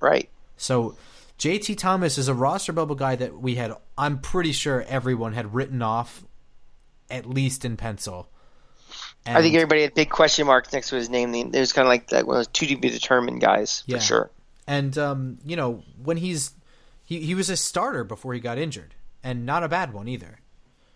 [0.00, 0.28] Right.
[0.56, 0.96] So
[1.38, 3.74] JT Thomas is a roster bubble guy that we had.
[3.96, 6.22] I'm pretty sure everyone had written off,
[7.10, 8.28] at least in pencil.
[9.24, 11.32] And, I think everybody had big question marks next to his name.
[11.34, 13.98] It was kind of like that one of those two to be determined guys yeah.
[13.98, 14.30] for sure.
[14.66, 16.52] And um, you know when he's
[17.04, 20.38] he he was a starter before he got injured, and not a bad one either.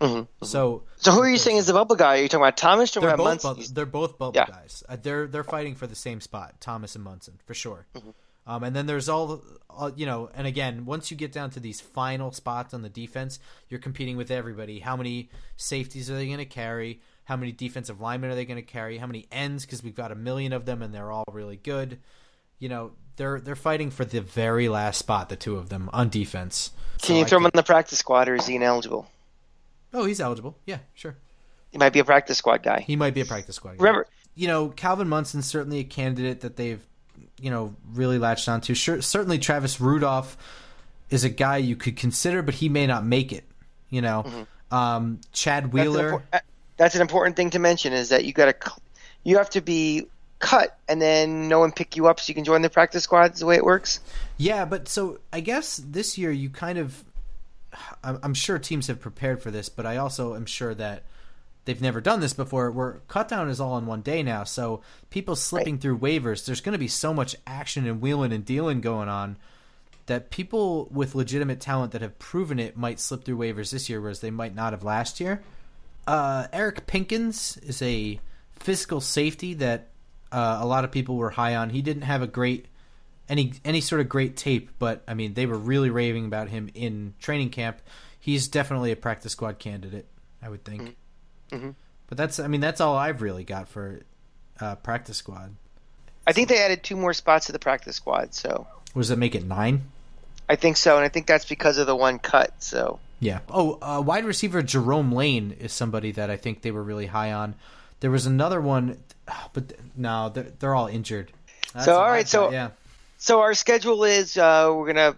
[0.01, 0.45] Mm-hmm.
[0.45, 2.19] So, so who are you saying is the bubble guy?
[2.19, 2.97] Are you talking about Thomas?
[2.97, 3.65] Or they're, about both Munson?
[3.65, 4.47] bu- they're both bubble Yeah.
[4.47, 4.83] guys.
[4.89, 7.87] Uh, they're they're fighting for the same spot, Thomas and Munson for sure.
[7.95, 8.11] Mm-hmm.
[8.49, 10.31] Um, and then there's all, all you know.
[10.35, 14.17] And again, once you get down to these final spots on the defense, you're competing
[14.17, 14.81] with everybody.
[14.81, 17.01] How many safeties are they going to carry?
[17.27, 18.99] How many defensive linemen are they going to carry?
[18.99, 19.65] How many ends?
[19.67, 21.99] Because we've got a million of them, and they're all really good.
[22.59, 25.29] You know, they're they're fighting for the very last spot.
[25.29, 26.71] The two of them on defense.
[27.03, 29.09] Can So you I throw him think- in the practice squad, or is he ineligible?
[29.93, 30.57] Oh, he's eligible.
[30.67, 31.17] Yeah, sure.
[31.71, 32.81] He might be a practice squad guy.
[32.81, 33.73] He might be a practice squad.
[33.73, 33.77] guy.
[33.85, 36.81] Remember, you know, Calvin Munson's certainly a candidate that they've,
[37.41, 38.73] you know, really latched onto.
[38.75, 40.37] Sure, certainly Travis Rudolph
[41.11, 43.45] is a guy you could consider, but he may not make it.
[43.91, 45.77] You know, um, Chad Mm-hmm.
[45.77, 46.13] that's an, Wheeler.
[46.13, 46.39] impor- uh,
[46.77, 48.73] that's an important thing to mention is that you got to
[49.25, 50.07] you have to be
[50.39, 53.35] cut and then no one pick you up so you can join the practice squad.
[53.35, 54.01] Is the way it works.
[54.37, 57.05] Yeah, but so I guess this year you kind of,
[58.05, 61.05] I'm, I'm sure teams have prepared for this, but I also am sure that
[61.65, 62.71] they've never done this before.
[62.71, 66.45] Where cut down is all in one day now, so people slipping through waivers.
[66.45, 69.37] There's going to be so much action and wheeling and dealing going on
[70.07, 74.01] that people with legitimate talent that have proven it might slip through waivers this year,
[74.01, 75.43] whereas they might not have last year.
[76.07, 78.21] Uh, Eric Pinkins is a
[78.59, 79.89] physical safety that
[80.33, 81.71] uh, a lot of people were high on.
[81.71, 82.67] He didn't have a great
[83.29, 86.71] any any sort of great tape, but I mean they were really raving about him
[86.75, 87.81] in training camp.
[88.21, 90.07] He's definitely a practice squad candidate,
[90.43, 90.97] I would think.
[91.51, 91.75] Mhm.
[92.09, 94.01] But that's I mean that's all I've really got for
[94.61, 95.55] uh, practice squad.
[96.27, 99.19] I think they added two more spots to the practice squad, so What does that
[99.19, 99.83] make it nine?
[100.49, 102.53] I think so, and I think that's because of the one cut.
[102.63, 103.41] So Yeah.
[103.49, 107.33] Oh, uh, wide receiver Jerome Lane is somebody that I think they were really high
[107.33, 107.55] on.
[108.01, 108.99] There was another one,
[109.53, 111.33] but no, they're, they're all injured.
[111.73, 112.69] That's So, all all I've right, so- got, yeah,
[113.19, 115.17] So our schedule is uh, we're gonna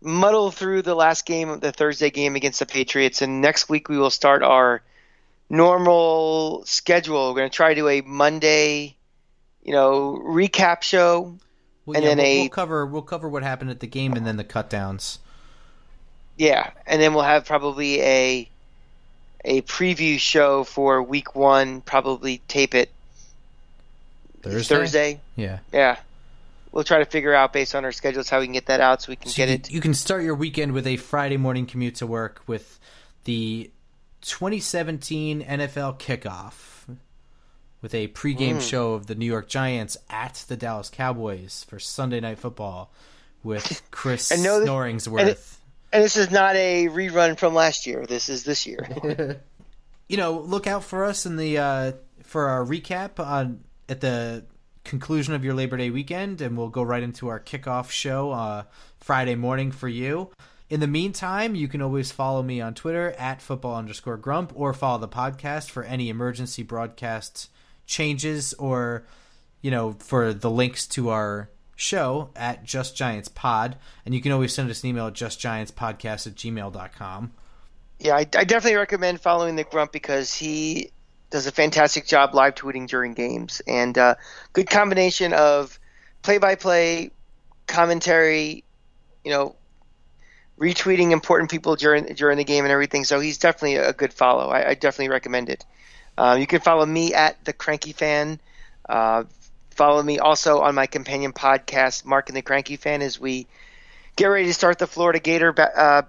[0.00, 3.98] muddle through the last game the Thursday game against the Patriots, and next week we
[3.98, 4.82] will start our
[5.50, 7.30] normal schedule.
[7.30, 8.96] We're gonna try to do a Monday,
[9.62, 11.36] you know, recap show.
[11.86, 14.12] Well, and yeah, then we'll, a- we'll cover we'll cover what happened at the game
[14.14, 15.18] and then the cut downs.
[16.38, 18.48] Yeah, and then we'll have probably a
[19.44, 21.80] a preview show for Week One.
[21.82, 22.90] Probably tape it
[24.42, 24.74] Thursday.
[24.74, 25.20] Thursday.
[25.36, 25.58] Yeah.
[25.72, 25.96] Yeah,
[26.72, 29.02] we'll try to figure out based on our schedules how we can get that out
[29.02, 29.70] so we can So get you, it.
[29.72, 32.78] you can start your weekend with a Friday morning commute to work with
[33.24, 33.70] the
[34.22, 36.96] 2017 NFL kickoff
[37.82, 38.60] with a pregame Mm.
[38.68, 42.90] show of the New York Giants at the Dallas Cowboys for Sunday Night Football
[43.42, 45.56] with Chris And know that- Snoringsworth.
[45.92, 48.04] And this is not a rerun from last year.
[48.06, 49.40] This is this year.
[50.08, 54.44] you know, look out for us in the uh, for our recap on at the
[54.84, 58.64] conclusion of your Labor Day weekend, and we'll go right into our kickoff show uh,
[58.98, 60.30] Friday morning for you.
[60.70, 64.74] In the meantime, you can always follow me on Twitter at football underscore grump or
[64.74, 67.48] follow the podcast for any emergency broadcast
[67.86, 69.06] changes or,
[69.62, 71.48] you know, for the links to our
[71.78, 73.76] show at Just Giants Pod.
[74.04, 77.32] And you can always send us an email at justgiantspodcast at gmail.com.
[78.00, 80.90] Yeah, I, I definitely recommend following the Grump because he
[81.30, 84.16] does a fantastic job live tweeting during games and uh,
[84.52, 85.78] good combination of
[86.22, 87.12] play-by-play
[87.66, 88.64] commentary,
[89.24, 89.54] you know,
[90.58, 93.04] retweeting important people during during the game and everything.
[93.04, 94.48] So he's definitely a good follow.
[94.48, 95.64] I, I definitely recommend it.
[96.16, 98.40] Uh, you can follow me at the Cranky Fan.
[98.88, 99.24] Uh,
[99.78, 103.46] follow me also on my companion podcast, Mark and the Cranky Fan, as we
[104.16, 106.02] get ready to start the Florida Gator uh,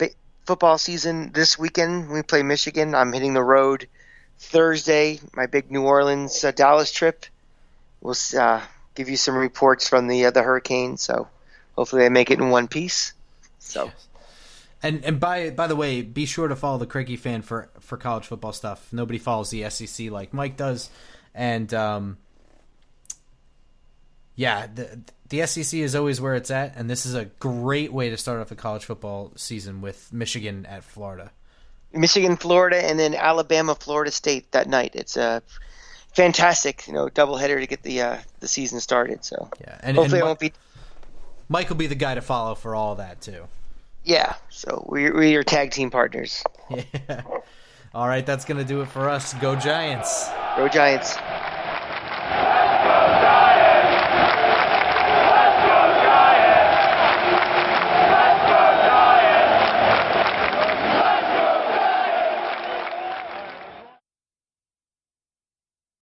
[0.45, 2.09] football season this weekend.
[2.09, 2.95] We play Michigan.
[2.95, 3.87] I'm hitting the road
[4.39, 5.19] Thursday.
[5.35, 7.27] My big New Orleans uh, Dallas trip.
[8.01, 8.61] We'll uh,
[8.95, 11.03] give you some reports from the uh, the Hurricanes.
[11.03, 11.27] So
[11.75, 13.13] hopefully they make it in one piece.
[13.59, 13.91] So
[14.81, 17.97] And and by by the way, be sure to follow the Cranky fan for for
[17.97, 18.91] college football stuff.
[18.91, 20.89] Nobody follows the SEC like Mike does,
[21.35, 22.17] and um,
[24.39, 28.09] yeah, the the SEC is always where it's at, and this is a great way
[28.09, 31.31] to start off the college football season with Michigan at Florida.
[31.91, 34.91] Michigan, Florida, and then Alabama, Florida State that night.
[34.95, 35.43] It's a
[36.13, 39.25] fantastic, you know, doubleheader to get the uh, the season started.
[39.25, 40.53] So Yeah, and, hopefully and it won't be.
[41.49, 43.43] Mike will be the guy to follow for all that too.
[44.05, 46.43] Yeah, so we're, we're your tag team partners.
[47.09, 47.23] Yeah.
[47.91, 49.33] All right, that's going to do it for us.
[49.33, 50.29] Go Giants.
[50.55, 51.17] Go Giants.